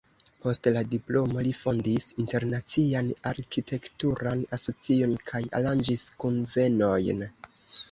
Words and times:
Post 0.43 0.67
la 0.77 0.81
diplomo 0.93 1.43
li 1.47 1.51
fondis 1.57 2.07
internacian 2.23 3.11
arkitekturan 3.33 4.43
asocion 4.59 5.15
kaj 5.31 5.45
aranĝis 5.61 6.09
kunvenojn. 6.25 7.25